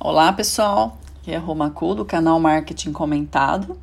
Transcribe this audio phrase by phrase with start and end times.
[0.00, 3.76] Olá pessoal, aqui é Romacu do canal Marketing Comentado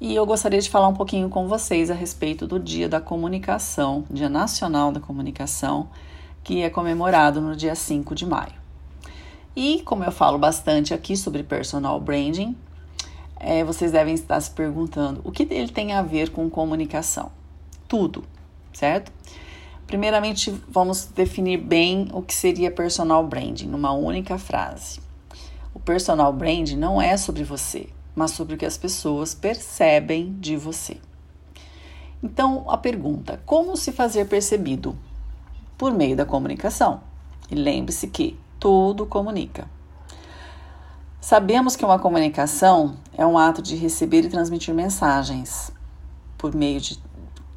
[0.00, 4.04] e eu gostaria de falar um pouquinho com vocês a respeito do Dia da Comunicação,
[4.10, 5.88] Dia Nacional da Comunicação,
[6.42, 8.54] que é comemorado no dia 5 de maio.
[9.54, 12.56] E como eu falo bastante aqui sobre personal branding,
[13.38, 17.30] é, vocês devem estar se perguntando o que ele tem a ver com comunicação.
[17.86, 18.24] Tudo,
[18.72, 19.12] certo?
[19.86, 25.00] Primeiramente, vamos definir bem o que seria personal branding numa única frase.
[25.74, 30.56] O personal branding não é sobre você, mas sobre o que as pessoas percebem de
[30.56, 30.96] você.
[32.22, 34.96] Então, a pergunta: como se fazer percebido?
[35.76, 37.02] Por meio da comunicação.
[37.50, 39.68] E lembre-se que tudo comunica.
[41.20, 45.72] Sabemos que uma comunicação é um ato de receber e transmitir mensagens
[46.38, 46.98] por meio de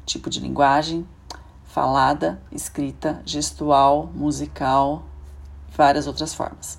[0.04, 1.06] tipo de linguagem,
[1.68, 5.04] falada, escrita, gestual, musical,
[5.76, 6.78] várias outras formas.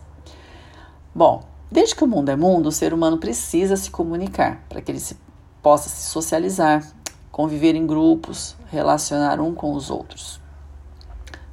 [1.13, 4.91] Bom, desde que o mundo é mundo, o ser humano precisa se comunicar para que
[4.91, 5.15] ele se,
[5.61, 6.83] possa se socializar,
[7.31, 10.41] conviver em grupos, relacionar um com os outros.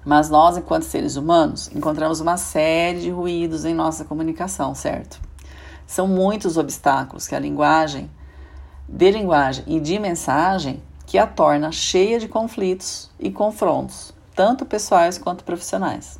[0.04, 5.20] Mas nós, enquanto seres humanos, encontramos uma série de ruídos em nossa comunicação, certo?
[5.86, 8.10] São muitos obstáculos que a linguagem,
[8.88, 15.16] de linguagem e de mensagem que a torna cheia de conflitos e confrontos, tanto pessoais
[15.16, 16.18] quanto profissionais.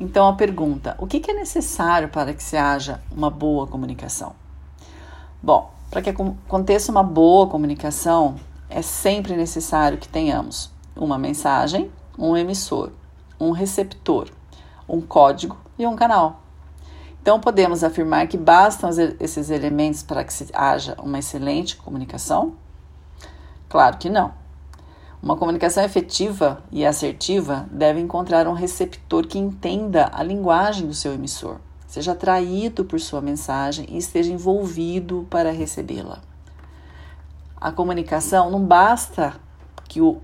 [0.00, 4.34] Então, a pergunta: o que é necessário para que se haja uma boa comunicação?
[5.42, 8.36] Bom, para que aconteça uma boa comunicação,
[8.68, 12.90] é sempre necessário que tenhamos uma mensagem, um emissor,
[13.38, 14.28] um receptor,
[14.88, 16.40] um código e um canal.
[17.20, 18.90] Então, podemos afirmar que bastam
[19.20, 22.54] esses elementos para que se haja uma excelente comunicação?
[23.74, 24.32] Claro que não.
[25.20, 31.12] Uma comunicação efetiva e assertiva deve encontrar um receptor que entenda a linguagem do seu
[31.12, 36.20] emissor, seja atraído por sua mensagem e esteja envolvido para recebê-la.
[37.60, 39.34] A comunicação não basta
[39.88, 40.20] que o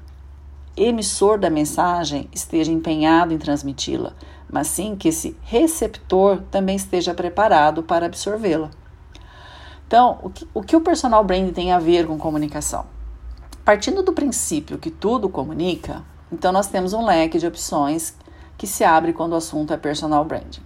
[0.76, 4.12] emissor da mensagem esteja empenhado em transmiti-la,
[4.48, 8.70] mas sim que esse receptor também esteja preparado para absorvê-la.
[9.88, 12.99] Então, o que, o que o personal branding tem a ver com comunicação?
[13.70, 18.16] Partindo do princípio que tudo comunica, então nós temos um leque de opções
[18.58, 20.60] que se abre quando o assunto é personal branding.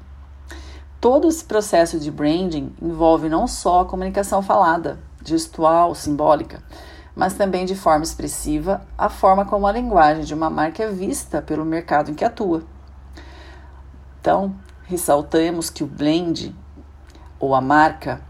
[1.03, 6.63] Todo esse processo de branding envolve não só a comunicação falada, gestual, simbólica,
[7.15, 11.43] mas também de forma expressiva a forma como a linguagem de uma marca é vista
[11.43, 12.63] pelo mercado em que atua.
[14.19, 16.57] Então, ressaltamos que o blend
[17.39, 18.23] ou a marca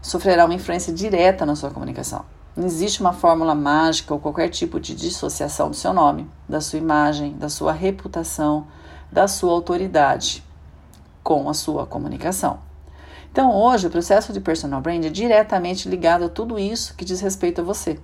[0.00, 2.24] sofrerá uma influência direta na sua comunicação.
[2.54, 6.78] Não existe uma fórmula mágica ou qualquer tipo de dissociação do seu nome, da sua
[6.78, 8.66] imagem, da sua reputação,
[9.10, 10.44] da sua autoridade
[11.22, 12.58] com a sua comunicação.
[13.30, 17.22] Então, hoje, o processo de personal brand é diretamente ligado a tudo isso que diz
[17.22, 17.98] respeito a você.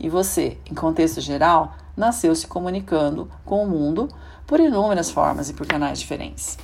[0.00, 4.08] E você, em contexto geral, nasceu se comunicando com o mundo
[4.46, 6.56] por inúmeras formas e por canais diferentes.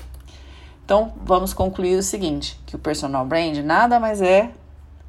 [0.82, 4.50] Então, vamos concluir o seguinte, que o personal brand nada mais é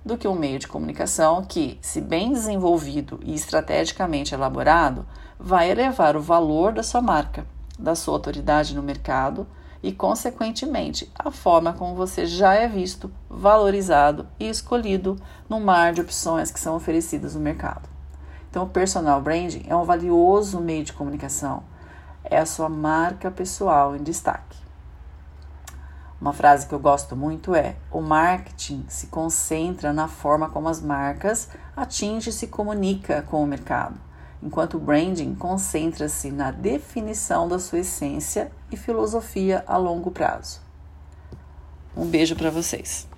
[0.04, 5.06] do que um meio de comunicação que, se bem desenvolvido e estrategicamente elaborado,
[5.40, 7.46] vai elevar o valor da sua marca,
[7.78, 9.48] da sua autoridade no mercado
[9.84, 15.18] e, consequentemente, a forma como você já é visto, valorizado e escolhido
[15.50, 17.90] no mar de opções que são oferecidas no mercado.
[18.50, 21.64] Então, o personal branding é um valioso meio de comunicação,
[22.24, 24.58] é a sua marca pessoal em destaque.
[26.22, 30.80] Uma frase que eu gosto muito é: o marketing se concentra na forma como as
[30.80, 34.00] marcas atinge e se comunica com o mercado,
[34.42, 40.62] enquanto o branding concentra-se na definição da sua essência e filosofia a longo prazo.
[41.98, 43.11] Um beijo para vocês.